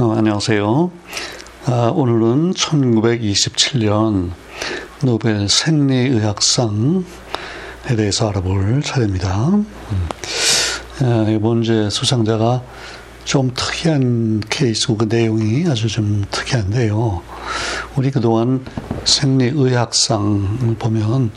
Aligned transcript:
어, 0.00 0.14
안녕하세요. 0.16 0.90
아, 1.66 1.92
오늘은 1.94 2.54
1927년 2.54 4.30
노벨 5.04 5.46
생리의학상에 5.46 7.02
대해서 7.98 8.30
알아볼 8.30 8.80
차례입니다. 8.82 9.48
음. 9.48 9.66
아, 11.02 11.26
이번 11.28 11.62
제 11.64 11.90
수상자가 11.90 12.62
좀 13.24 13.50
특이한 13.54 14.40
케이스고 14.48 14.96
그 14.96 15.04
내용이 15.04 15.66
아주 15.68 15.86
좀 15.86 16.24
특이한데요. 16.30 17.20
우리 17.96 18.10
그동안 18.10 18.64
생리의학상을 19.04 20.76
보면 20.78 21.30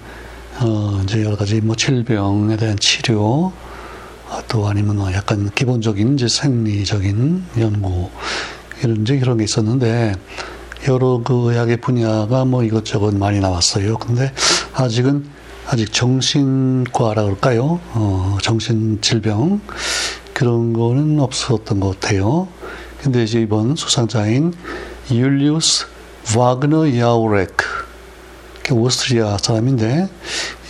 어, 0.61 1.01
이제 1.03 1.21
여러 1.21 1.35
가지 1.35 1.59
뭐 1.59 1.75
질병에 1.75 2.55
대한 2.55 2.77
치료 2.79 3.51
또 4.47 4.67
아니면 4.67 4.97
뭐 4.97 5.13
약간 5.13 5.49
기본적인 5.53 6.15
이제 6.15 6.27
생리적인 6.27 7.43
연구 7.59 8.09
이런 8.83 9.01
이제 9.01 9.19
그런 9.19 9.37
게 9.37 9.43
있었는데 9.43 10.15
여러 10.87 11.21
그 11.23 11.51
의학의 11.51 11.77
분야가 11.77 12.45
뭐 12.45 12.63
이것저것 12.63 13.15
많이 13.15 13.39
나왔어요. 13.39 13.97
근데 13.97 14.33
아직은 14.73 15.25
아직 15.67 15.93
정신과라 15.93 17.23
그럴까요? 17.23 17.79
어, 17.93 18.37
정신 18.41 18.99
질병 19.01 19.61
그런 20.33 20.73
거는 20.73 21.19
없었던 21.19 21.79
것 21.79 21.99
같아요. 21.99 22.47
근데 23.01 23.23
이제 23.23 23.41
이번 23.41 23.75
수상자인 23.75 24.53
율리우스 25.11 25.85
와그너 26.35 26.97
야우레크 26.97 27.65
오스트리아 28.71 29.37
사람인데 29.37 30.09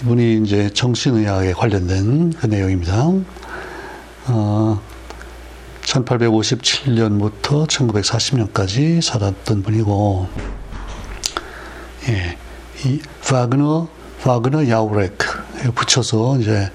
이분이 0.02 0.42
이제 0.44 0.70
정신의학에 0.74 1.54
관련된 1.54 2.34
그 2.34 2.48
내용입니다. 2.48 3.12
어, 4.28 4.82
1857년부터 5.82 7.68
1940년까지 7.68 9.02
살았던 9.02 9.64
분이고, 9.64 10.28
예, 12.10 12.38
이 12.86 13.02
바그너, 13.28 13.88
바그너 14.24 14.68
야우레크 14.68 15.72
붙여서 15.76 16.40
이제 16.40 16.72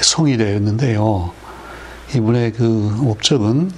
성이 0.00 0.36
되었는데요. 0.36 1.32
이분의 2.14 2.52
그 2.52 3.06
업적은 3.10 3.70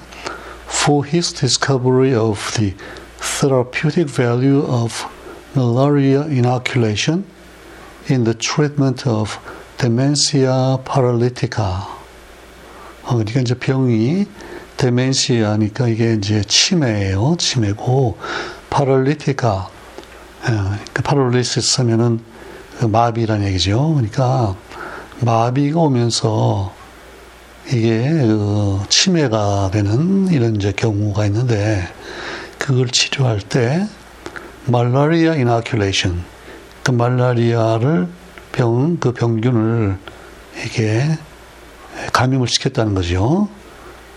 For 0.68 1.06
his 1.06 1.32
discovery 1.34 2.14
of 2.14 2.38
the 2.54 2.74
therapeutic 3.20 4.08
value 4.08 4.62
of 4.62 5.04
malaria 5.54 6.22
inoculation 6.22 7.24
in 8.08 8.24
the 8.24 8.34
treatment 8.34 9.06
of 9.06 9.38
dementia 9.78 10.78
paralytica. 10.84 11.99
어, 13.10 13.14
그러니까 13.14 13.40
이제 13.40 13.54
병이 13.54 14.24
dementia니까 14.76 15.88
이게 15.88 16.14
이제 16.14 16.42
치매예요. 16.42 17.34
치매고 17.38 18.16
paralytica 18.70 19.68
그 20.92 21.02
paralysis 21.02 21.80
하면은 21.80 22.20
그 22.78 22.86
마비라는 22.86 23.48
얘기죠. 23.48 23.94
그러니까 23.94 24.54
마비가 25.20 25.80
오면서 25.80 26.72
이게 27.66 28.08
그 28.08 28.80
치매가 28.88 29.70
되는 29.72 30.28
이런 30.28 30.54
이제 30.54 30.70
경우가 30.72 31.26
있는데 31.26 31.82
그걸 32.58 32.88
치료할 32.90 33.40
때 33.40 33.86
말라리아 34.66 35.34
이나큘레이션 35.34 36.14
그 36.84 36.92
말라리아를 36.92 38.06
병 38.52 38.98
그 39.00 39.12
병균을 39.12 39.98
이게 40.64 41.18
감염을 42.12 42.48
시켰다는 42.48 42.94
거죠. 42.94 43.48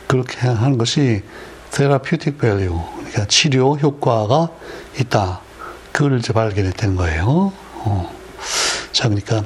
그렇게 0.08 0.48
하는 0.48 0.78
것이 0.78 1.24
therapeutic 1.72 2.38
value, 2.38 2.80
그러니까 2.98 3.26
치료 3.26 3.76
효과가 3.76 4.50
있다. 5.00 5.42
그걸 5.92 6.20
이제 6.20 6.34
발견했다는 6.34 6.96
거예요. 6.96 7.54
어. 7.86 8.14
자, 8.92 9.10
그러니까 9.10 9.44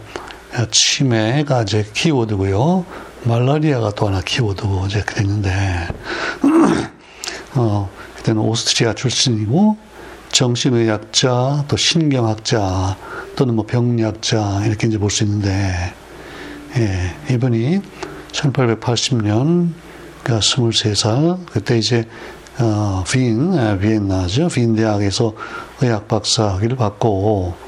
치매가 0.71 1.63
이제 1.63 1.85
키워드고요. 1.93 2.85
말라리아가 3.23 3.91
또 3.91 4.07
하나 4.07 4.21
키워드고 4.21 4.85
이제 4.87 5.03
됐는데, 5.05 5.87
어, 7.55 7.89
그때는 8.17 8.41
오스트리아 8.41 8.93
출신이고, 8.93 9.77
정신의학자, 10.31 11.65
또 11.67 11.77
신경학자, 11.77 12.97
또는 13.35 13.55
뭐 13.55 13.65
병리학자, 13.65 14.63
이렇게 14.65 14.87
이제 14.87 14.97
볼 14.97 15.09
수 15.09 15.23
있는데, 15.23 15.93
예, 16.77 17.15
이분이 17.33 17.81
1880년 18.37 19.71
그러니까 20.23 20.45
23살 20.45 21.45
그때 21.51 21.77
이제 21.77 22.07
어, 22.59 23.03
빈 23.09 23.51
비엔나죠 23.79 24.49
빈 24.49 24.75
대학에서 24.75 25.33
의학 25.81 26.07
박사 26.07 26.53
학위를 26.53 26.75
받고 26.77 27.67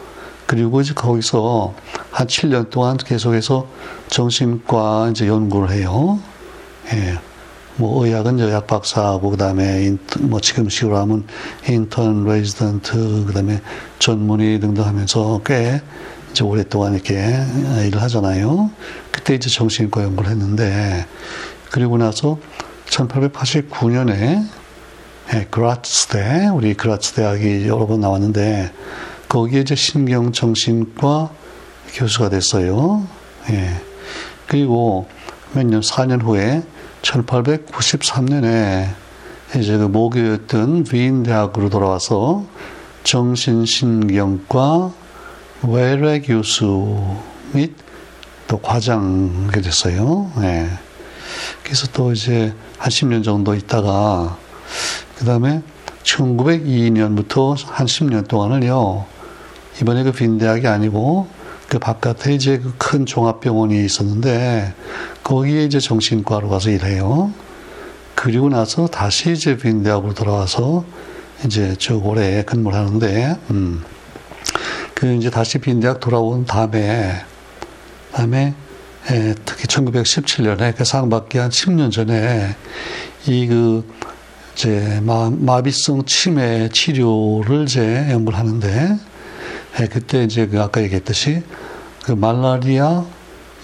그리고 0.50 0.81
이제 0.81 0.96
거기서 0.96 1.75
한 2.09 2.25
7년 2.25 2.72
동안 2.72 2.97
계속해서 2.97 3.68
정신과 4.08 5.09
이제 5.12 5.28
연구를 5.28 5.69
해요. 5.69 6.19
예. 6.91 7.19
뭐 7.75 8.03
의학은 8.03 8.40
의학 8.40 8.66
박사하고 8.66 9.29
그다음에 9.29 9.84
인터, 9.84 10.19
뭐 10.22 10.41
지금 10.41 10.68
식으로 10.68 10.97
하면 10.97 11.24
인턴 11.69 12.25
레지던트 12.25 13.25
그다음에 13.28 13.62
전문의 14.00 14.59
등등 14.59 14.85
하면서 14.85 15.40
꽤 15.46 15.84
이제 16.31 16.44
오랫동안 16.44 16.96
이렇게 16.96 17.16
일을 17.85 18.02
하잖아요. 18.02 18.72
그때 19.29 19.35
이제 19.35 19.47
정신과 19.47 20.03
연구를 20.06 20.31
했는데 20.31 21.06
그리고 21.69 22.00
나서 22.00 22.40
1889년에 22.88 24.44
예, 25.35 25.47
그라츠 25.51 26.07
대 26.07 26.47
우리 26.47 26.73
그라츠 26.73 27.13
대학이 27.13 27.67
여러 27.67 27.85
번 27.85 28.00
나왔는데 28.00 28.72
거기에 29.28 29.62
이제 29.62 29.75
신경정신과 29.75 31.29
교수가 31.94 32.29
됐어요. 32.29 33.07
예. 33.51 33.79
그리고 34.47 35.07
몇 35.53 35.63
년, 35.63 35.81
4년 35.81 36.23
후에 36.23 36.63
1893년에 37.03 38.96
이제 39.57 39.78
그 39.78 39.84
모교였던 39.84 40.85
위인 40.91 41.22
대학으로 41.22 41.69
돌아와서 41.69 42.46
정신신경과 43.03 44.91
외래 45.67 46.19
교수 46.19 46.97
및 47.53 47.75
또 48.49 48.57
과장이 48.59 49.51
됐어요. 49.51 50.29
예. 50.41 50.67
그래서 51.63 51.87
또 51.93 52.11
이제 52.11 52.53
한 52.77 52.89
10년 52.89 53.23
정도 53.23 53.55
있다가 53.55 54.37
그 55.17 55.23
다음에 55.23 55.61
1902년부터 56.03 57.55
한 57.65 57.85
10년 57.85 58.27
동안을요. 58.27 59.05
이번에 59.81 60.03
그 60.03 60.11
빈대학이 60.11 60.67
아니고 60.67 61.27
그 61.69 61.79
바깥에 61.79 62.33
이제 62.33 62.57
그 62.57 62.73
큰 62.77 63.05
종합병원이 63.05 63.85
있었는데 63.85 64.73
거기에 65.23 65.63
이제 65.63 65.79
정신과로 65.79 66.49
가서 66.49 66.71
일해요. 66.71 67.31
그리고 68.16 68.49
나서 68.49 68.87
다시 68.87 69.31
이제 69.33 69.55
빈대학으로 69.55 70.16
돌아와서 70.16 70.83
이제 71.45 71.75
저 71.77 71.95
올해 71.97 72.43
근무를 72.43 72.77
하는데, 72.77 73.37
음. 73.51 73.83
그 74.95 75.13
이제 75.13 75.29
다시 75.29 75.59
빈대학 75.59 75.99
돌아온 75.99 76.45
다음에, 76.45 77.23
다음에 78.14 78.53
예, 79.12 79.34
특히 79.46 79.66
1917년에 79.66 80.75
그 80.75 80.84
상 80.84 81.09
받기 81.09 81.38
한 81.38 81.50
10년 81.50 81.92
전에 81.92 82.56
이그 83.28 83.84
이제 84.53 85.00
마, 85.03 85.30
마비성 85.31 86.06
치매 86.06 86.70
치료를 86.70 87.64
이제 87.64 88.08
연구를 88.12 88.38
하는데 88.38 88.97
예, 89.80 89.86
그때 89.88 90.24
이제 90.24 90.47
그 90.47 90.62
아까 90.62 90.81
얘기했듯이 90.81 91.44
그 92.03 92.12
말라리아 92.12 93.06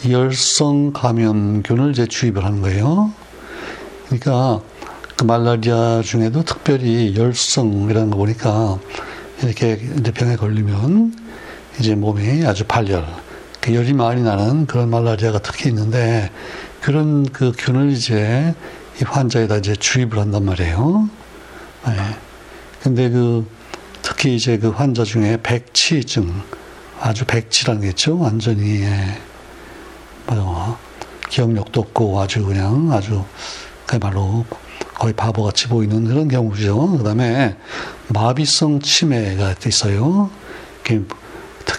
열성 0.09 0.93
감염균을 0.93 1.91
이제 1.91 2.05
주입을 2.05 2.43
하는 2.45 2.61
거예요. 2.61 3.11
그러니까 4.05 4.61
그 5.17 5.23
말라리아 5.23 6.01
중에도 6.03 6.43
특별히 6.43 7.15
열성이라는 7.15 8.11
거 8.11 8.17
보니까 8.17 8.79
이렇게 9.43 9.79
이제 9.99 10.11
병에 10.11 10.35
걸리면 10.35 11.13
이제 11.79 11.95
몸이 11.95 12.45
아주 12.45 12.65
발열, 12.65 13.05
그 13.65 13.73
열이 13.73 13.93
많이 13.93 14.21
나는 14.21 14.67
그런 14.67 14.91
말라리아가 14.91 15.39
특히 15.39 15.69
있는데 15.69 16.29
그런 16.81 17.27
그 17.27 17.51
균을 17.57 17.89
이제 17.89 18.53
이 19.01 19.03
환자에다 19.03 19.57
이제 19.57 19.75
주입을 19.75 20.19
한단 20.19 20.45
말이에요. 20.45 21.09
네. 21.87 21.93
근데 22.83 23.09
그 23.09 23.43
특히 24.03 24.35
이제 24.35 24.59
그 24.59 24.69
환자 24.69 25.03
중에 25.03 25.39
백치증 25.41 26.31
아주 27.01 27.25
백치라는 27.25 27.81
게 27.81 27.87
있죠. 27.87 28.19
완전히 28.19 28.81
예. 28.83 29.19
뭐 30.27 30.77
기억력도 31.31 31.81
없고 31.81 32.21
아주 32.21 32.45
그냥 32.45 32.91
아주 32.93 33.25
그야말로 33.87 34.45
거의 34.93 35.13
바보같이 35.13 35.69
보이는 35.69 36.05
그런 36.05 36.27
경우죠. 36.27 36.97
그 36.99 37.03
다음에 37.03 37.57
마비성 38.09 38.81
치매가 38.81 39.55
있어요. 39.65 40.29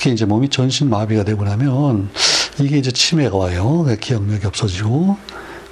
특히 0.06 0.14
이제 0.14 0.24
몸이 0.24 0.50
전신 0.50 0.88
마비가 0.88 1.24
되고 1.24 1.42
나면 1.42 2.10
이게 2.60 2.78
이제 2.78 2.92
치매가 2.92 3.36
와요. 3.36 3.84
기억력이 4.00 4.46
없어지고. 4.46 5.16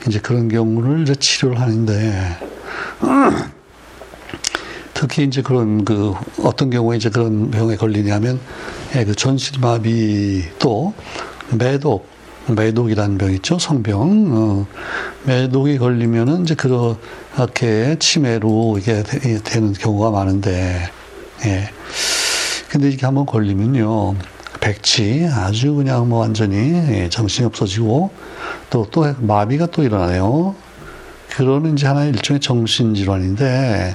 이제 0.08 0.18
그런 0.18 0.48
경우를 0.48 1.02
이제 1.02 1.14
치료를 1.14 1.60
하는데 1.60 2.36
특히 4.92 5.22
이제 5.22 5.40
그런 5.40 5.84
그 5.84 6.14
어떤 6.42 6.70
경우에 6.70 6.96
이제 6.96 7.10
그런 7.10 7.52
병에 7.52 7.76
걸리냐면 7.76 8.40
예, 8.96 9.04
그 9.04 9.14
전신 9.14 9.60
마비 9.60 10.42
또 10.58 10.92
매독 11.56 12.08
매독이라는 12.48 13.18
병 13.18 13.32
있죠. 13.34 13.60
성병. 13.60 14.26
어, 14.32 14.66
매독이 15.22 15.78
걸리면은 15.78 16.42
이제 16.42 16.56
그렇게 16.56 17.96
치매로 18.00 18.78
이게 18.80 19.04
되 19.04 19.60
는 19.60 19.74
경우가 19.74 20.10
많은데 20.10 20.90
예 21.46 21.70
근데 22.74 22.88
이게 22.88 23.06
한번 23.06 23.24
걸리면요 23.24 24.16
백치 24.58 25.28
아주 25.32 25.74
그냥 25.74 26.08
뭐 26.08 26.18
완전히 26.18 26.74
예, 26.74 27.08
정신이 27.08 27.46
없어지고 27.46 28.10
또또 28.68 29.14
마비가 29.20 29.66
또 29.66 29.84
일어나요 29.84 30.56
그러는 31.28 31.74
이제 31.74 31.86
하나의 31.86 32.08
일종의 32.10 32.40
정신 32.40 32.92
질환인데 32.96 33.94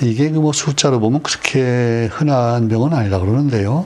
이게 0.00 0.30
그 0.30 0.38
뭐 0.38 0.52
숫자로 0.52 1.00
보면 1.00 1.24
그렇게 1.24 2.08
흔한 2.12 2.68
병은 2.68 2.92
아니라 2.92 3.18
그러는데요. 3.18 3.84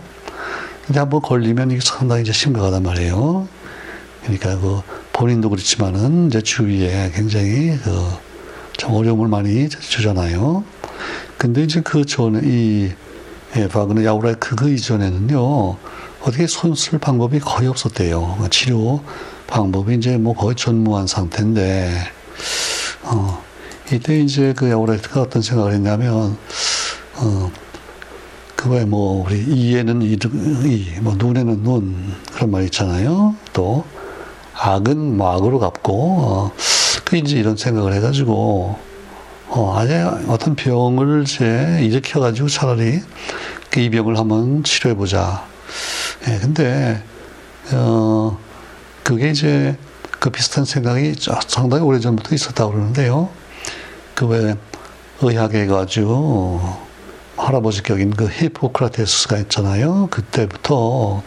근데 0.87 1.01
한번 1.01 1.23
걸리면 1.23 1.71
이게 1.71 1.81
상당히 1.83 2.21
이제 2.21 2.33
심각하단 2.33 2.83
말이에요. 2.83 3.49
그러니까 4.25 4.59
그 4.61 4.83
본인도 5.15 5.49
그렇지만은 5.49 6.27
이제 6.27 6.43
주위에 6.43 7.13
굉장히 7.15 7.79
그좀 7.79 8.93
어려움을 8.93 9.29
많이 9.29 9.71
주잖아요. 9.71 10.65
근데 11.39 11.63
이제 11.63 11.81
그 11.81 12.05
전에 12.05 12.41
이 12.45 12.91
예, 13.57 13.69
바그너 13.69 14.05
야우라 14.05 14.35
그, 14.35 14.57
그 14.57 14.71
이전에는요 14.71 15.77
어떻게 16.23 16.47
손 16.47 16.75
쓸 16.75 16.99
방법이 16.99 17.39
거의 17.41 17.69
없었대요. 17.69 18.39
치료 18.51 19.01
방법이 19.47 19.95
이제 19.95 20.17
뭐 20.17 20.35
거의 20.35 20.57
전무한 20.57 21.07
상태인데 21.07 21.93
어 23.05 23.47
이때 23.93 24.19
이제 24.19 24.53
그 24.57 24.69
야오레트가 24.69 25.23
어떤 25.23 25.43
생각을 25.43 25.73
했냐면, 25.73 26.37
어, 27.19 27.53
그거에 28.57 28.85
뭐, 28.85 29.25
우리 29.25 29.45
이에는 29.45 30.03
이, 30.03 30.19
이, 30.65 30.87
뭐, 31.01 31.15
눈에는 31.17 31.63
눈, 31.63 32.15
그런 32.33 32.51
말 32.51 32.65
있잖아요. 32.65 33.37
또, 33.53 33.85
악은 34.55 35.17
뭐 35.17 35.31
악으로 35.31 35.61
갚고, 35.61 35.93
어, 36.19 36.53
그 37.05 37.17
이제 37.17 37.39
이런 37.39 37.57
생각을 37.57 37.93
해가지고, 37.95 38.77
어, 39.49 39.77
아예 39.79 40.03
어떤 40.29 40.55
병을 40.57 41.23
이제 41.25 41.79
일으켜가지고 41.83 42.49
차라리 42.49 43.01
그이 43.71 43.91
병을 43.91 44.19
한번 44.19 44.65
치료해보자. 44.65 45.47
예, 46.29 46.39
근데, 46.39 47.03
어, 47.73 48.39
그게 49.03 49.31
이제 49.31 49.77
그 50.19 50.31
비슷한 50.31 50.65
생각이 50.65 51.15
상당히 51.47 51.85
오래전부터 51.85 52.35
있었다고 52.35 52.73
그러는데요. 52.73 53.29
그 54.15 54.27
왜 54.27 54.57
의학에 55.23 55.67
가지고 55.67 56.61
할아버지 57.37 57.83
격인 57.83 58.11
그 58.11 58.29
히포크라테스가 58.29 59.39
있잖아요. 59.39 60.09
그때부터 60.11 61.23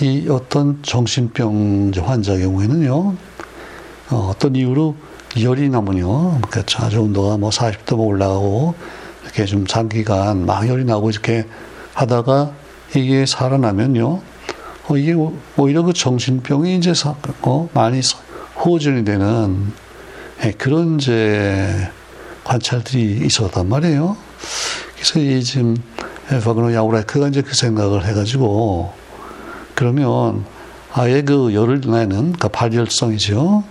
이 0.00 0.26
어떤 0.28 0.80
정신병 0.82 1.92
환자 2.02 2.36
경우에는요, 2.36 3.14
어, 4.10 4.32
떤 4.38 4.54
이유로 4.56 4.96
열이 5.40 5.70
나면요, 5.70 6.40
그러니까 6.40 6.62
자주 6.66 7.00
온도가 7.00 7.38
뭐 7.38 7.50
40도 7.50 7.96
뭐 7.96 8.06
올라가고, 8.06 8.74
이렇게 9.24 9.44
좀 9.46 9.66
장기간 9.66 10.44
막 10.46 10.68
열이 10.68 10.84
나고 10.84 11.10
이렇게 11.10 11.46
하다가 11.94 12.52
이게 12.94 13.24
살아나면요, 13.24 14.20
어, 14.88 14.96
이게 14.96 15.14
오히려 15.56 15.82
그 15.82 15.92
정신병이 15.92 16.76
이제 16.76 16.92
어, 17.42 17.68
많이 17.72 18.00
호전이 18.64 19.04
되는 19.04 19.72
예, 20.44 20.50
그런 20.52 20.96
이제 20.96 21.88
관찰들이 22.44 23.24
있었단 23.24 23.68
말이에요. 23.68 24.16
그래서 24.94 25.20
이 25.20 25.42
지금 25.42 25.76
바그노 26.28 26.74
야우라이크가 26.74 27.28
이제 27.28 27.42
그 27.42 27.54
생각을 27.54 28.04
해가지고 28.06 28.92
그러면 29.74 30.44
아예 30.92 31.22
그 31.22 31.54
열을 31.54 31.80
내는 31.80 32.32
그 32.32 32.48
발열성이죠. 32.48 33.64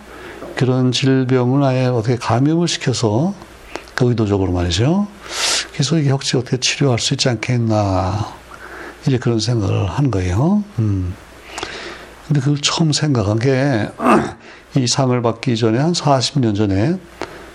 그런 0.62 0.92
질병을 0.92 1.64
아예 1.64 1.88
어떻게 1.88 2.18
감염을 2.18 2.68
시켜서 2.68 3.34
그 3.96 4.08
의도적으로 4.08 4.52
말이죠. 4.52 5.08
그래서 5.74 5.98
이게 5.98 6.12
혹시 6.12 6.38
어떻게 6.38 6.58
치료할 6.58 7.00
수 7.00 7.16
있지 7.16 7.30
않겠나 7.30 8.28
이제 9.08 9.18
그런 9.18 9.40
생각을 9.40 9.90
한 9.90 10.12
거예요. 10.12 10.64
음. 10.78 11.16
근데 12.28 12.42
그걸 12.42 12.60
처음 12.62 12.92
생각한 12.92 13.40
게 13.40 13.90
이 14.78 14.86
상을 14.86 15.20
받기 15.20 15.58
전에 15.58 15.80
한 15.80 15.94
40년 15.94 16.56
전에 16.56 16.96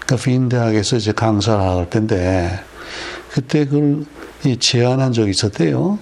그 0.05 0.17
피인 0.17 0.49
대학에서 0.49 0.97
이제 0.97 1.13
강사를 1.13 1.63
할 1.63 1.89
텐데 1.89 2.59
그때 3.31 3.67
그걸 3.67 4.05
제안한 4.59 5.13
적이 5.13 5.31
있었대요. 5.31 6.01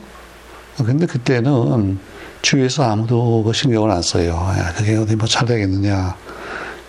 근데 0.78 1.04
그때는 1.04 1.98
주위에서 2.40 2.84
아무도 2.84 3.42
그 3.44 3.52
신경을 3.52 3.90
안 3.90 4.00
써요. 4.00 4.30
야, 4.58 4.72
그게 4.74 4.96
어디 4.96 5.16
뭐 5.16 5.28
잘 5.28 5.46
되겠느냐. 5.46 6.23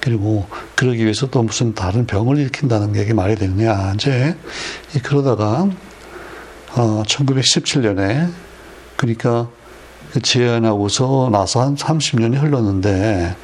그리고 0.05 0.45
그러기 0.75 1.01
위해서 1.01 1.25
또 1.25 1.41
무슨 1.41 1.73
다른 1.73 2.05
병을 2.05 2.37
일으킨다는 2.37 2.93
게 2.93 3.11
말이 3.11 3.35
되느냐. 3.35 3.93
이제 3.95 4.35
그러다가 5.01 5.67
어, 6.75 7.03
1917년에 7.07 8.29
그러니까 8.97 9.49
그 10.11 10.21
제안하고서 10.21 11.29
나서 11.31 11.63
한 11.63 11.75
30년이 11.75 12.39
흘렀는데 12.39 13.35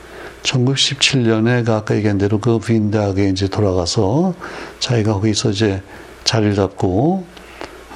1917년에 0.43 1.65
그 1.65 1.73
아까 1.73 1.95
얘기한 1.95 2.19
대로 2.19 2.39
그 2.39 2.59
빈대학에 2.59 3.29
이제 3.29 3.47
돌아가서 3.47 4.35
자기가 4.79 5.13
거기서 5.13 5.49
이제 5.49 5.81
자리를 6.25 6.53
잡고 6.53 7.25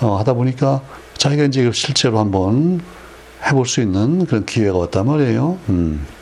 어, 0.01 0.17
하다 0.17 0.33
보니까 0.33 0.81
자기가 1.17 1.43
이제 1.43 1.69
실제로 1.71 2.17
한번 2.17 2.81
해볼 3.45 3.67
수 3.67 3.79
있는 3.81 4.25
그런 4.25 4.43
기회가 4.43 4.75
왔단 4.75 5.05
말이에요. 5.05 5.59
음. 5.69 6.14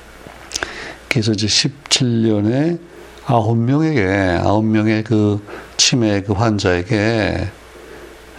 그래서 1.13 1.31
이제 1.31 1.45
17년에 1.45 2.80
아홉 3.27 3.56
명에게 3.57 4.39
아홉 4.44 4.65
명의 4.65 5.04
그 5.04 5.45
치매 5.77 6.21
그 6.21 6.33
환자에게 6.33 7.48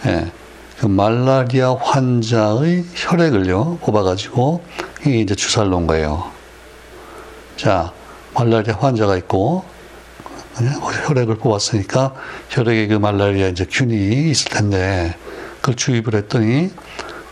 예, 0.05 0.31
그 0.77 0.85
말라리아 0.85 1.73
환자의 1.73 2.83
혈액을요 2.93 3.77
뽑아가지고 3.77 4.61
이제 5.05 5.35
주사를 5.35 5.69
놓은 5.69 5.87
거예요. 5.87 6.29
자, 7.55 7.93
말라리아 8.33 8.75
환자가 8.75 9.15
있고, 9.17 9.63
혈액을 11.07 11.37
뽑았으니까 11.37 12.13
혈액에 12.49 12.87
그 12.87 12.95
말라리아 12.95 13.47
이제 13.47 13.65
균이 13.69 14.29
있을 14.29 14.51
텐데, 14.51 15.15
그걸 15.61 15.75
주입을 15.75 16.13
했더니 16.15 16.71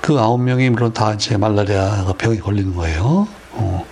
그 0.01 0.17
아홉 0.19 0.41
명이 0.41 0.69
물론 0.69 0.93
다 0.93 1.13
이제 1.13 1.35
말라리아 1.35 2.13
병이 2.17 2.39
걸리는 2.39 2.73
거예요. 2.75 3.27
어. 3.51 3.85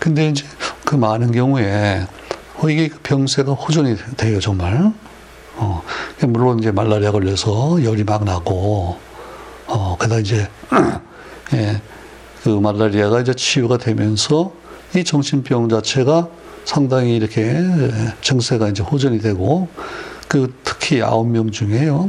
근데 0.00 0.28
이제 0.28 0.44
그 0.88 0.96
많은 0.96 1.32
경우에 1.32 2.06
어, 2.56 2.70
이게 2.70 2.88
그 2.88 2.98
병세가 3.02 3.52
호전이 3.52 3.94
돼요, 4.16 4.40
정말. 4.40 4.90
어. 5.56 5.82
물론 6.22 6.60
이제 6.60 6.70
말라리아 6.70 7.12
걸려서 7.12 7.84
열이 7.84 8.04
막 8.04 8.24
나고, 8.24 8.96
어, 9.66 9.96
그다 9.98 10.18
이제, 10.18 10.48
예, 11.52 11.82
그 12.42 12.48
말라리아가 12.48 13.20
이제 13.20 13.34
치유가 13.34 13.76
되면서 13.76 14.54
이 14.96 15.04
정신병 15.04 15.68
자체가 15.68 16.28
상당히 16.64 17.16
이렇게 17.16 17.54
증세가 18.22 18.68
이제 18.68 18.82
호전이 18.82 19.20
되고 19.20 19.68
그 20.26 20.54
특히 20.64 21.02
아홉 21.02 21.28
명 21.28 21.50
중에요 21.50 22.08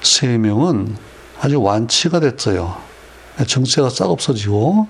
세 0.00 0.38
명은 0.38 0.96
아주 1.40 1.60
완치가 1.60 2.20
됐어요. 2.20 2.76
증세가 3.48 3.90
싹 3.90 4.10
없어지고 4.10 4.86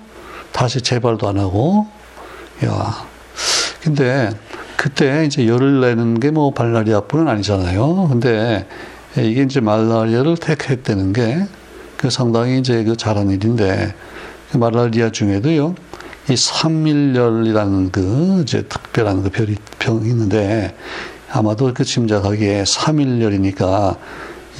다시 0.51 0.81
재발도 0.81 1.27
안 1.27 1.39
하고 1.39 1.87
야 2.63 3.12
근데 3.83 4.29
그때 4.77 5.25
이제 5.25 5.47
열을 5.47 5.81
내는 5.81 6.19
게 6.19 6.31
뭐 6.31 6.51
발라리아뿐은 6.51 7.27
아니잖아요. 7.27 8.07
근데 8.09 8.65
이게 9.17 9.43
이제 9.43 9.59
말라리아를 9.59 10.37
택했다는 10.37 11.13
게 11.13 11.47
그 12.03 12.09
상당히 12.09 12.59
이제 12.59 12.83
그 12.83 12.97
잘한 12.97 13.29
일인데 13.29 13.95
그 14.51 14.57
말라리아 14.57 15.09
중에도요 15.09 15.73
이 16.29 16.35
삼일열이라는 16.35 17.91
그 17.93 18.41
이제 18.43 18.63
특별한 18.67 19.23
그 19.23 19.29
별이 19.29 19.55
병이 19.79 20.09
있는데 20.09 20.75
아마도 21.31 21.73
그 21.73 21.85
짐작하기에 21.85 22.65
삼일열이니까 22.67 23.95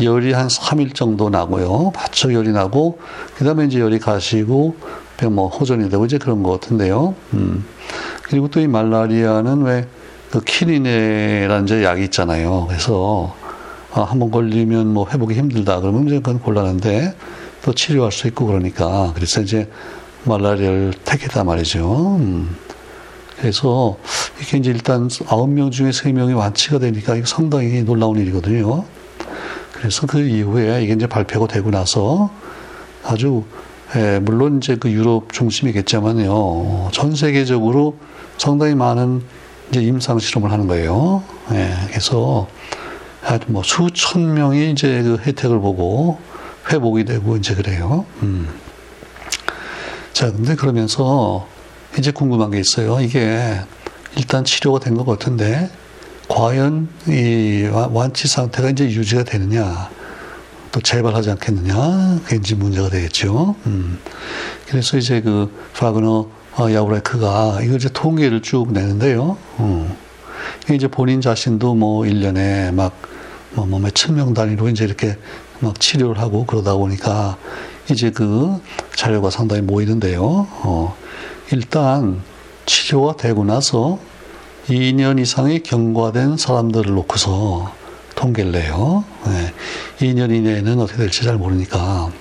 열이 0.02 0.32
한 0.32 0.48
3일 0.48 0.96
정도 0.96 1.30
나고요. 1.30 1.92
바짝 1.94 2.34
열이 2.34 2.54
나고 2.54 3.00
그 3.38 3.44
다음에 3.44 3.66
이제 3.66 3.82
열이 3.82 4.00
가시고 4.00 4.78
병뭐 5.18 5.50
호전이 5.50 5.90
되고 5.90 6.06
이제 6.06 6.18
그런 6.18 6.44
것 6.44 6.62
같은데요. 6.62 7.14
음. 7.34 7.66
그리고 8.24 8.48
또 8.50 8.60
이 8.60 8.68
말라리아는 8.68 9.62
왜 9.64 9.86
그 10.34 10.42
키니네라는 10.42 11.66
이제 11.66 11.84
약이 11.84 12.06
있잖아요. 12.06 12.66
그래서 12.68 13.36
아, 13.92 14.02
한번 14.02 14.32
걸리면 14.32 14.92
뭐 14.92 15.08
회복이 15.08 15.36
힘들다 15.36 15.80
그러면 15.80 16.08
이제 16.08 16.16
그건 16.16 16.40
곤란한데 16.40 17.16
또 17.62 17.72
치료할 17.72 18.12
수 18.12 18.26
있고 18.26 18.48
그러니까 18.48 19.12
그래서 19.14 19.42
이제 19.42 19.70
말라리아를 20.24 20.96
택했단 21.06 21.46
말이죠. 21.46 22.18
음. 22.20 22.56
그래서 23.40 23.96
이게 24.42 24.58
이제 24.58 24.72
일단 24.72 25.08
아홉 25.28 25.52
명 25.52 25.70
중에 25.70 25.92
세 25.92 26.12
명이 26.12 26.34
완치가 26.34 26.80
되니까 26.80 27.16
이거 27.16 27.28
상당히 27.28 27.84
놀라운 27.84 28.18
일이거든요. 28.18 28.86
그래서 29.74 30.08
그 30.08 30.20
이후에 30.20 30.82
이게 30.84 30.94
이제 30.94 31.06
발표가 31.06 31.46
되고 31.46 31.70
나서 31.70 32.32
아주 33.04 33.44
예, 33.96 34.20
물론 34.20 34.58
이제 34.58 34.76
그 34.76 34.90
유럽 34.92 35.32
중심이겠지만요. 35.32 36.90
전 36.92 37.16
세계적으로 37.16 37.98
상당히 38.38 38.74
많은 38.76 39.22
이제 39.70 39.82
임상 39.82 40.20
실험을 40.20 40.52
하는 40.52 40.68
거예요. 40.68 41.24
예, 41.52 41.72
그래서 41.90 42.48
뭐 43.48 43.62
수천 43.64 44.34
명이 44.34 44.72
이제 44.72 45.02
그 45.04 45.18
혜택을 45.26 45.60
보고 45.60 46.18
회복이 46.72 47.06
되고 47.06 47.36
이제 47.38 47.54
그래요. 47.54 48.06
음. 48.24 48.48
자, 50.12 50.32
근데 50.32 50.56
그러면서 50.56 51.48
이제 51.98 52.12
궁금한 52.12 52.52
게 52.52 52.60
있어요. 52.60 53.00
이게 53.00 53.60
일단 54.16 54.44
치료가 54.44 54.80
된 54.80 54.96
것 54.96 55.06
같은데 55.06 55.70
과연 56.28 56.88
이 57.08 57.68
완치 57.92 58.28
상태가 58.28 58.70
이제 58.70 58.86
유지가 58.86 59.24
되느냐? 59.24 59.90
또 60.74 60.82
재발하지 60.82 61.30
않겠느냐 61.30 62.20
그게 62.24 62.36
이제 62.38 62.56
문제가 62.56 62.90
되겠죠. 62.90 63.56
음. 63.68 64.00
그래서 64.68 64.98
이제 64.98 65.22
그 65.22 65.54
파그너 65.78 66.28
어, 66.58 66.72
야우레크가 66.72 67.60
이걸 67.62 67.76
이제 67.78 67.90
통계를 67.94 68.42
쭉 68.42 68.74
내는데요. 68.74 69.38
음. 69.60 69.96
이제 70.72 70.88
본인 70.88 71.22
자신도 71.22 71.76
뭐 71.76 72.04
1년에 72.04 72.74
막, 72.74 72.94
뭐, 73.54 73.68
뭐 73.68 73.80
몇천 73.80 74.16
명 74.16 74.34
단위로 74.34 74.68
이제 74.70 74.84
이렇게 74.84 75.16
막 75.60 75.80
치료를 75.80 76.20
하고 76.20 76.46
그러다 76.46 76.74
보니까 76.74 77.38
이제 77.92 78.10
그 78.10 78.60
자료가 78.96 79.30
상당히 79.30 79.62
모이는데요. 79.62 80.24
어. 80.24 80.96
일단 81.52 82.22
치료가 82.66 83.16
되고 83.16 83.44
나서 83.44 84.00
2년 84.70 85.20
이상의 85.20 85.62
경과된 85.62 86.38
사람들을 86.38 86.96
놓고서 86.96 87.72
통계를 88.16 88.52
내요. 88.52 89.04
네. 89.26 89.54
2년 90.00 90.36
이내에는 90.36 90.80
어떻게 90.80 90.98
될지 90.98 91.24
잘 91.24 91.38
모르니까 91.38 92.12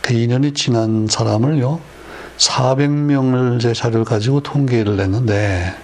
그 0.00 0.14
2년이 0.14 0.54
지난 0.54 1.06
사람을요 1.08 1.80
400명을 2.38 3.60
제 3.60 3.72
자료를 3.72 4.04
가지고 4.04 4.40
통계를 4.40 4.96
냈는데 4.96 5.74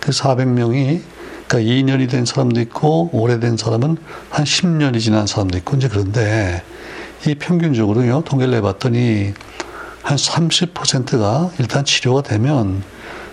그 0.00 0.10
400명이 0.10 1.00
그러니까 1.48 1.58
2년이 1.58 2.10
된 2.10 2.24
사람도 2.24 2.60
있고 2.60 3.10
오래된 3.12 3.56
사람은 3.56 3.96
한 4.30 4.44
10년이 4.44 5.00
지난 5.00 5.26
사람도 5.26 5.58
있고 5.58 5.76
이제 5.76 5.88
그런데 5.88 6.62
이 7.26 7.34
평균적으로요 7.34 8.22
통계를 8.22 8.54
내봤더니 8.54 9.32
한 10.02 10.16
30%가 10.16 11.50
일단 11.58 11.84
치료가 11.84 12.22
되면 12.22 12.82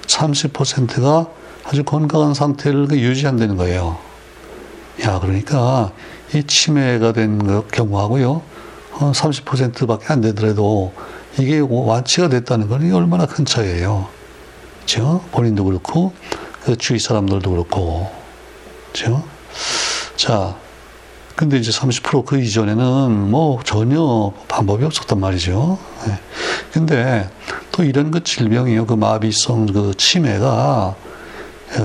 30%가 0.08 1.28
아주 1.66 1.84
건강한 1.84 2.34
상태를 2.34 2.92
유지한다는 2.92 3.58
거예요. 3.58 4.13
야, 5.02 5.20
그러니까 5.20 5.92
이 6.34 6.44
치매가 6.44 7.14
된 7.14 7.64
경우하고요. 7.72 8.42
30%밖에 8.94 10.06
어, 10.06 10.08
안 10.10 10.22
되더라도 10.22 10.94
이게 11.40 11.60
완치가 11.60 12.30
됐다는 12.30 12.70
건 12.70 12.92
얼마나 12.94 13.26
큰 13.26 13.44
차이예요. 13.44 14.08
그죠? 14.82 15.24
본인도 15.32 15.64
그렇고, 15.64 16.14
그 16.64 16.76
주위 16.76 17.00
사람들도 17.00 17.50
그렇고. 17.50 18.12
그죠? 18.92 19.24
자, 20.16 20.56
근데 21.36 21.58
이제 21.58 21.72
30%그 21.72 22.40
이전에는 22.40 23.32
뭐 23.32 23.60
전혀 23.64 24.32
방법이 24.48 24.86
없었단 24.86 25.20
말이죠. 25.20 25.80
네. 26.06 26.20
근데 26.72 27.30
또 27.72 27.84
이런 27.84 28.12
그 28.12 28.24
질병이요. 28.24 28.86
그 28.86 28.94
마비성 28.94 29.66
그 29.66 29.94
치매가 29.98 30.96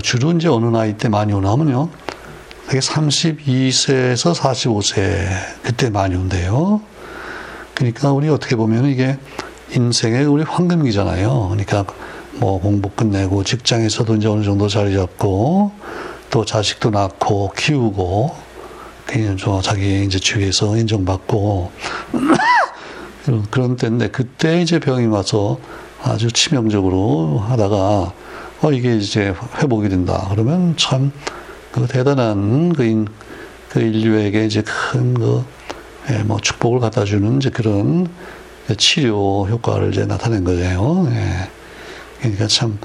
주로 0.03 0.33
이제 0.33 0.49
어느 0.49 0.67
나이 0.67 0.99
때 0.99 1.09
많이 1.09 1.33
오나면요. 1.33 1.89
그게 2.69 2.81
32세에서 2.81 4.35
45세 4.35 5.27
그때 5.63 5.89
많이 5.89 6.15
온대요. 6.15 6.83
그러니까 7.73 8.13
우리 8.13 8.29
어떻게 8.29 8.57
보면 8.57 8.85
이게 8.91 9.17
인생의 9.71 10.27
우리 10.27 10.43
황금기잖아요. 10.43 11.49
그러니까 11.49 11.87
뭐 12.35 12.61
공부 12.61 12.91
끝내고 12.91 13.43
직장에서도 13.43 14.17
이제 14.17 14.29
어느 14.29 14.45
정도 14.45 14.69
자리 14.69 14.95
잡고 14.95 15.73
또 16.29 16.45
자식도 16.45 16.91
낳고 16.91 17.55
키우고 17.57 18.37
그냥 19.07 19.39
저 19.39 19.63
자기 19.63 20.05
이제 20.05 20.19
주위에서 20.19 20.77
인정받고 20.77 21.73
그런 23.51 23.77
때인데 23.77 24.11
그때 24.11 24.61
이제 24.61 24.79
병이 24.79 25.07
와서 25.07 25.59
아주 26.03 26.31
치명적으로 26.31 27.39
하다가 27.49 28.13
어 28.61 28.73
이게 28.73 28.97
이제 28.97 29.35
회복이 29.57 29.89
된다 29.89 30.27
그러면 30.31 30.75
참 30.77 31.13
그 31.79 31.87
대단한 31.87 32.73
그, 32.73 32.85
인, 32.85 33.07
그 33.69 33.81
인류에게 33.81 34.47
이제 34.47 34.63
큰그 34.63 35.45
예, 36.11 36.23
뭐 36.25 36.41
축복을 36.41 36.81
갖다 36.81 37.05
주는 37.05 37.37
이제 37.37 37.51
그런 37.51 38.09
치료 38.77 39.47
효과를 39.47 39.93
이제 39.93 40.05
나타낸 40.05 40.45
거예요. 40.45 41.07
예. 41.11 41.49
그러니까 42.21 42.47
참 42.49 42.79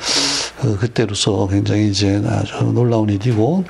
그, 0.61 0.77
그때로서 0.77 1.47
굉장히 1.47 1.89
이제 1.89 2.21
아주 2.27 2.63
놀라운 2.65 3.09
일이고 3.09 3.63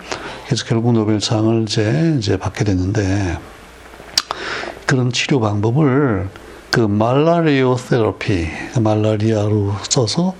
그래서 0.46 0.66
결국 0.66 0.94
노벨상을 0.94 1.64
이제 1.64 2.16
이제 2.18 2.38
받게 2.38 2.66
됐는데 2.66 3.38
그런 4.86 5.12
치료 5.12 5.40
방법을 5.40 6.28
그 6.70 6.82
malaria 6.82 7.78
therapy 7.78 8.48
말라리아로 8.80 9.74
써서 9.90 10.36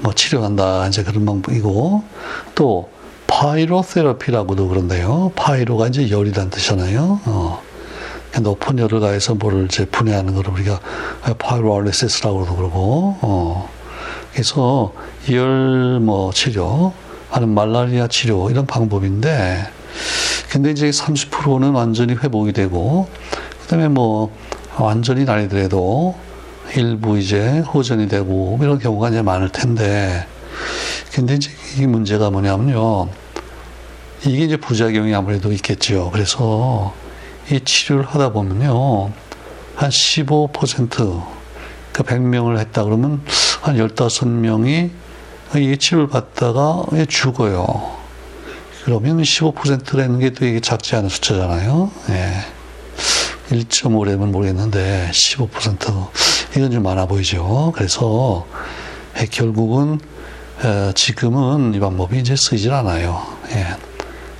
뭐 0.00 0.12
치료한다 0.12 0.86
이제 0.86 1.02
그런 1.02 1.24
방법이고 1.26 2.04
또 2.54 2.97
pyrotherapy라고도 3.38 4.66
그런데요. 4.66 5.30
pyro가 5.36 5.86
이제 5.86 6.10
열이란 6.10 6.50
뜻이잖아요. 6.50 7.20
어. 7.24 7.62
높은 8.42 8.80
열을 8.80 8.98
가해서 8.98 9.36
뭐를 9.36 9.66
이제 9.66 9.84
분해하는 9.84 10.34
걸 10.34 10.48
우리가 10.48 10.80
pyrolysis라고도 11.38 12.56
그러고, 12.56 13.16
어. 13.20 13.70
그래서 14.32 14.92
열 15.30 16.00
뭐 16.00 16.32
치료, 16.32 16.92
아니면 17.30 17.54
말라리아 17.54 18.08
치료 18.08 18.50
이런 18.50 18.66
방법인데, 18.66 19.68
근데 20.50 20.72
이제 20.72 20.90
30%는 20.90 21.70
완전히 21.70 22.14
회복이 22.14 22.52
되고, 22.52 23.08
그 23.62 23.68
다음에 23.68 23.86
뭐 23.86 24.34
완전히 24.80 25.30
아니더라도 25.30 26.16
일부 26.74 27.16
이제 27.16 27.60
호전이 27.60 28.08
되고 28.08 28.58
이런 28.60 28.80
경우가 28.80 29.10
이제 29.10 29.22
많을 29.22 29.50
텐데, 29.50 30.26
근데 31.12 31.34
이제 31.36 31.50
이 31.78 31.86
문제가 31.86 32.30
뭐냐면요. 32.30 33.27
이게 34.24 34.44
이제 34.44 34.56
부작용이 34.56 35.14
아무래도 35.14 35.52
있겠죠. 35.52 36.10
그래서 36.12 36.94
이 37.50 37.60
치료를 37.60 38.04
하다 38.04 38.32
보면요. 38.32 39.12
한 39.76 39.90
15%, 39.90 41.24
그 41.92 42.02
100명을 42.02 42.58
했다 42.58 42.84
그러면 42.84 43.22
한 43.60 43.76
15명이 43.76 44.90
이 45.56 45.76
치료를 45.78 46.08
받다가 46.08 46.84
죽어요. 47.08 47.96
그러면 48.84 49.22
15%라는 49.22 50.18
게 50.18 50.30
또 50.30 50.44
이게 50.46 50.60
작지 50.60 50.96
않은 50.96 51.08
숫자잖아요. 51.08 51.90
예. 52.10 52.32
1.5래면 53.50 54.30
모르겠는데 54.30 55.10
15% 55.12 56.08
이건 56.56 56.70
좀 56.70 56.82
많아 56.82 57.06
보이죠. 57.06 57.72
그래서 57.74 58.46
결국은 59.30 60.00
지금은 60.94 61.74
이 61.74 61.80
방법이 61.80 62.18
이제 62.18 62.34
쓰이질 62.36 62.72
않아요. 62.72 63.26
예. 63.52 63.66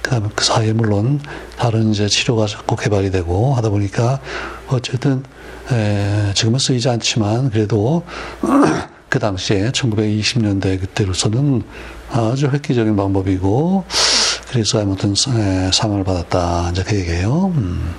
그다음에 0.08 0.28
그 0.34 0.42
사이에 0.42 0.72
물론 0.72 1.20
다른 1.58 1.90
이제 1.90 2.08
치료가 2.08 2.46
자꾸 2.46 2.76
개발이 2.76 3.10
되고 3.10 3.54
하다 3.54 3.68
보니까 3.68 4.20
어쨌든 4.68 5.22
에, 5.70 6.32
지금은 6.34 6.58
쓰이지 6.58 6.88
않지만 6.88 7.50
그래도 7.50 8.04
그 9.10 9.18
당시에 9.18 9.70
1920년대 9.70 10.80
그때로서는 10.80 11.62
아주 12.10 12.46
획기적인 12.46 12.96
방법이고 12.96 13.84
그래서 14.50 14.80
아무튼 14.80 15.12
에, 15.12 15.70
상을 15.72 16.02
받았다 16.02 16.70
이제 16.72 16.82
그 16.84 16.96
얘기예요. 16.96 17.52
음. 17.54 17.94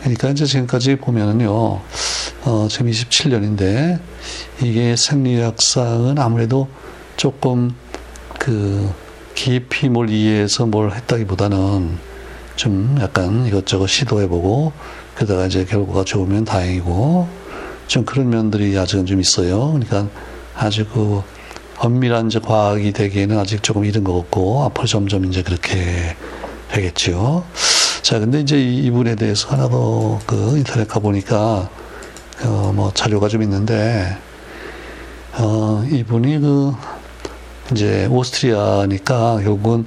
그러니까 0.00 0.30
이제 0.30 0.44
지금까지 0.44 0.96
보면은요, 0.96 1.50
어, 1.50 2.68
지금 2.68 2.90
27년인데 2.90 4.00
이게 4.62 4.96
생리학상은 4.96 6.18
아무래도 6.18 6.68
조금 7.16 7.74
그 8.38 8.92
깊이 9.38 9.88
뭘 9.88 10.10
이해해서 10.10 10.66
뭘 10.66 10.90
했다기보다는 10.92 11.96
좀 12.56 12.98
약간 13.00 13.46
이것저것 13.46 13.86
시도해보고 13.86 14.72
그러다가 15.14 15.46
이제 15.46 15.64
결과가 15.64 16.02
좋으면 16.02 16.44
다행이고 16.44 17.28
좀 17.86 18.04
그런 18.04 18.30
면들이 18.30 18.76
아직은 18.76 19.06
좀 19.06 19.20
있어요. 19.20 19.68
그러니까 19.68 20.08
아주 20.56 20.84
그 20.92 21.22
엄밀한 21.78 22.26
이제 22.26 22.40
과학이 22.40 22.92
되기에는 22.92 23.38
아직 23.38 23.62
조금 23.62 23.84
이른 23.84 24.02
것 24.02 24.12
같고 24.18 24.64
앞으로 24.64 24.88
점점 24.88 25.24
이제 25.26 25.44
그렇게 25.44 26.16
되겠죠. 26.72 27.44
자, 28.02 28.18
근데 28.18 28.40
이제 28.40 28.60
이분에 28.60 29.14
대해서 29.14 29.50
하나 29.50 29.68
더 29.68 30.18
그 30.26 30.58
인터넷 30.58 30.88
가보니까 30.88 31.70
어 32.44 32.72
뭐 32.74 32.90
자료가 32.92 33.28
좀 33.28 33.44
있는데 33.44 34.18
어 35.34 35.86
이분이 35.88 36.40
그 36.40 36.72
이제 37.72 38.06
오스트리아니까 38.06 39.40
결국은 39.42 39.86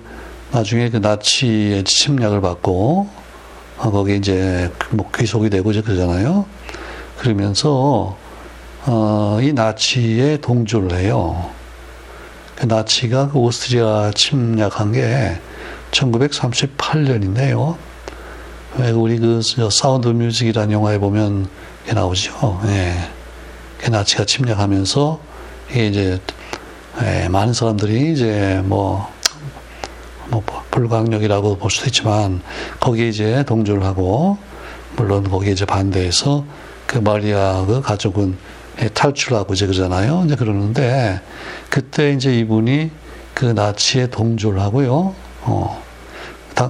나중에 0.51 0.89
그 0.89 0.97
나치의 0.97 1.83
침략을 1.83 2.41
받고 2.41 3.09
어, 3.77 3.91
거기 3.91 4.17
이제 4.17 4.71
뭐 4.91 5.09
귀속이 5.15 5.49
되고 5.49 5.71
이제 5.71 5.81
그러잖아요. 5.81 6.45
그러면서 7.17 8.17
어, 8.85 9.39
이 9.41 9.53
나치에 9.53 10.37
동조를 10.37 10.97
해요. 10.99 11.49
그 12.55 12.65
나치가 12.65 13.29
그 13.29 13.39
오스트리아 13.39 14.11
침략한 14.13 14.91
게 14.91 15.39
1938년인데요. 15.91 17.75
왜 18.77 18.91
우리 18.91 19.17
그 19.17 19.41
Sound 19.71 20.07
Music이라는 20.07 20.71
영화에 20.71 20.99
보면 20.99 21.47
나오죠. 21.93 22.61
예. 22.67 22.93
그 23.79 23.89
나치가 23.89 24.23
침략하면서 24.25 25.19
이게 25.71 25.87
이제 25.87 26.19
예, 26.99 27.29
많은 27.29 27.53
사람들이 27.53 28.11
이제 28.11 28.61
뭐, 28.65 29.07
뭐 30.29 30.43
불광력이라고 30.71 31.57
볼 31.57 31.71
수도 31.71 31.87
있지만 31.87 32.41
거기에 32.79 33.07
이제 33.07 33.43
동조를 33.45 33.83
하고 33.83 34.37
물론 34.97 35.23
거기에 35.23 35.53
이제 35.53 35.65
반대해서 35.65 36.45
그 36.85 36.97
마리아 36.97 37.65
그 37.65 37.81
가족은 37.81 38.37
예, 38.81 38.89
탈출하고 38.89 39.53
이제 39.53 39.65
그러잖아요. 39.65 40.23
이제 40.25 40.35
그러는데 40.35 41.21
그때 41.69 42.11
이제 42.11 42.37
이분이 42.37 42.91
그 43.33 43.45
나치에 43.45 44.07
동조를 44.07 44.59
하고요. 44.59 45.15
어, 45.43 45.83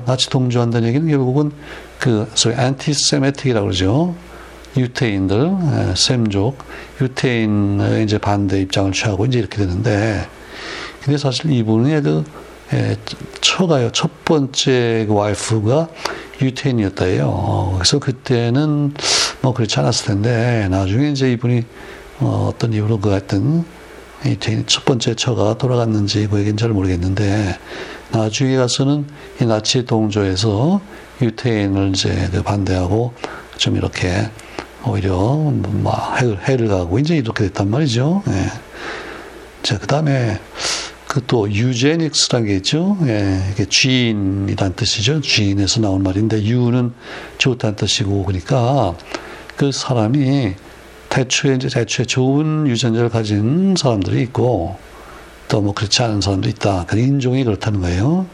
나치 0.06 0.30
동조한다는 0.30 0.88
얘기는 0.88 1.08
결국은 1.08 1.52
그 2.00 2.30
소위 2.36 2.56
안티세메틱이라고 2.56 3.66
그러죠. 3.66 4.16
유태인들, 4.78 5.58
예, 5.90 5.94
셈족, 5.96 6.58
유태인의 7.02 8.04
이제 8.04 8.18
반대 8.18 8.62
입장을 8.62 8.92
취하고 8.92 9.26
이제 9.26 9.40
이렇게 9.40 9.58
되는데, 9.58 10.26
근데 11.04 11.18
사실 11.18 11.52
이분의 11.52 12.02
그 12.02 12.24
예, 12.74 12.96
처가요, 13.42 13.92
첫 13.92 14.24
번째 14.24 15.06
그 15.08 15.14
와이프가 15.14 15.90
유태인이었다요. 16.42 17.26
어, 17.28 17.74
그래서 17.76 18.00
그때는 18.00 18.94
뭐 19.42 19.54
그렇지 19.54 19.80
않았을 19.80 20.08
텐데, 20.08 20.68
나중에 20.70 21.10
이제 21.10 21.32
이분이 21.34 21.64
어, 22.20 22.54
떤 22.58 22.72
이유로 22.72 23.00
그 23.00 23.10
하여튼 23.10 23.66
유태인 24.26 24.66
첫 24.68 24.86
번째 24.86 25.16
처가 25.16 25.58
돌아갔는지 25.58 26.28
그 26.28 26.40
얘기는 26.40 26.56
잘 26.56 26.70
모르겠는데, 26.70 27.58
나중에 28.12 28.56
가서는 28.56 29.06
이 29.42 29.46
나치 29.46 29.86
동조에서 29.86 30.80
유태인을 31.22 31.90
이제 31.90 32.30
그 32.32 32.42
반대하고 32.42 33.14
좀 33.58 33.76
이렇게 33.76 34.30
오히려 34.86 35.18
뭐 35.18 36.16
해를, 36.16 36.40
해를 36.48 36.68
가고 36.68 37.00
이제 37.00 37.16
이렇게 37.18 37.46
됐단 37.46 37.70
말이죠. 37.70 38.24
예. 38.28 38.52
자, 39.64 39.78
그 39.78 39.88
다음에 39.88 40.40
그 41.08 41.22
또 41.28 41.52
유제닉스라는 41.52 42.48
게 42.48 42.56
있죠. 42.58 42.98
예, 43.04 43.38
이게 43.52 43.66
쥐인이란 43.66 44.76
뜻이죠. 44.76 45.20
쥐인에서 45.20 45.82
나온 45.82 46.04
말인데 46.04 46.42
유는 46.44 46.94
좋다는 47.38 47.76
뜻이고 47.76 48.24
그러니까 48.24 48.96
그 49.58 49.74
사람이 49.74 50.54
대초에 51.10 51.56
이제 51.56 51.68
대초에 51.68 52.06
좋은 52.06 52.66
유전자를 52.68 53.10
가진 53.10 53.76
사람들이 53.78 54.22
있고 54.22 54.78
또 55.50 55.60
뭐 55.62 55.74
그렇지 55.74 56.02
않은 56.02 56.22
사람도 56.22 56.48
있다. 56.48 56.86
그 56.88 56.98
인종이 56.98 57.44
그렇다는 57.44 57.82
거예요. 57.82 58.26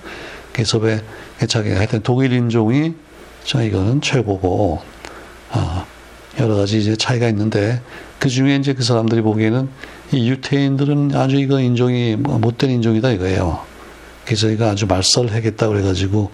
그래서 0.53 0.77
왜 0.77 1.01
자기가 1.47 1.77
하여튼 1.77 2.01
독일 2.03 2.31
인종이 2.31 2.93
저 3.43 3.63
이거는 3.63 4.01
최고고 4.01 4.81
아, 5.49 5.85
여러 6.39 6.55
가지 6.55 6.79
이제 6.79 6.95
차이가 6.95 7.27
있는데 7.29 7.81
그 8.19 8.29
중에 8.29 8.55
이제 8.55 8.73
그 8.73 8.83
사람들이 8.83 9.21
보기에는 9.21 9.69
이 10.11 10.29
유태인들은 10.29 11.15
아주 11.15 11.37
이거 11.37 11.59
인종이 11.59 12.15
뭐 12.15 12.39
못된 12.39 12.69
인종이다 12.69 13.11
이거예요. 13.11 13.59
그래서 14.25 14.49
이거 14.49 14.67
아주 14.67 14.85
말살하겠다 14.85 15.67
그래가지고 15.67 16.31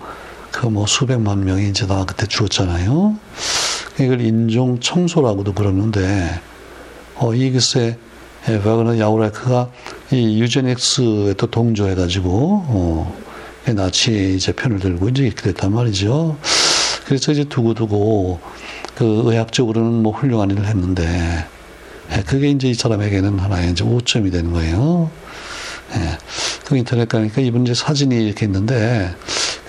그 0.53 0.67
뭐 0.67 0.85
수백만 0.85 1.43
명이 1.43 1.69
이제 1.69 1.87
다 1.87 2.05
그때 2.05 2.27
죽었잖아요. 2.27 3.17
이걸 3.99 4.21
인종 4.21 4.79
청소라고도 4.79 5.53
그러는데 5.53 6.29
어, 7.15 7.33
이 7.33 7.51
글쎄 7.51 7.97
바그너 8.45 8.99
야우라크가 8.99 9.71
이 10.11 10.39
유제닉스에 10.41 11.33
또 11.33 11.47
동조해가지고 11.47 12.29
어, 12.67 13.17
나치 13.75 14.35
이제 14.35 14.51
편을 14.51 14.79
들고 14.79 15.09
이제 15.09 15.23
이렇게 15.23 15.41
됐단 15.41 15.73
말이죠. 15.73 16.37
그래서 17.05 17.31
이제 17.31 17.43
두고두고 17.43 18.39
그 18.95 19.23
의학적으로는 19.25 20.03
뭐 20.03 20.13
훌륭한 20.13 20.51
일을 20.51 20.65
했는데 20.65 21.45
예, 22.11 22.21
그게 22.23 22.49
이제 22.49 22.69
이 22.69 22.73
사람에게는 22.73 23.39
하나의 23.39 23.71
이제 23.71 23.83
오점이 23.83 24.31
되는 24.31 24.51
거예요. 24.51 25.09
예, 25.95 26.17
그 26.65 26.77
인터넷 26.77 27.07
가니까 27.07 27.41
이분 27.41 27.63
이제 27.63 27.73
사진이 27.73 28.25
이렇게 28.25 28.45
있는데 28.45 29.13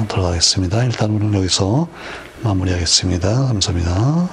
들어가겠습니다. 0.09 0.85
일단 0.85 1.11
우리는 1.11 1.35
여기서 1.35 1.88
마무리하겠습니다. 2.42 3.46
감사합니다. 3.46 4.28